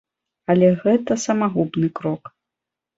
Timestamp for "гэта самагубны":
0.83-1.95